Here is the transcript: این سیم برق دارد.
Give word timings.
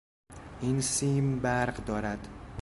این 0.61 0.81
سیم 0.81 1.39
برق 1.39 1.85
دارد. 1.85 2.27